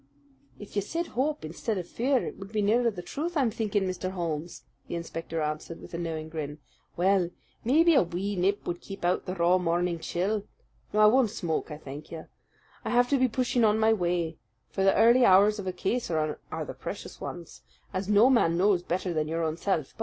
[0.57, 3.83] "If you said 'hope' instead of 'fear,' it would be nearer the truth, I'm thinking,
[3.83, 4.09] Mr.
[4.09, 6.57] Holmes," the inspector answered, with a knowing grin.
[6.97, 7.29] "Well,
[7.63, 10.47] maybe a wee nip would keep out the raw morning chill.
[10.91, 12.25] No, I won't smoke, I thank you.
[12.83, 14.39] I'll have to be pushing on my way;
[14.71, 17.61] for the early hours of a case are the precious ones,
[17.93, 19.93] as no man knows better than your own self.